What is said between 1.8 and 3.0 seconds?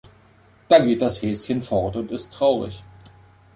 und ist traurig.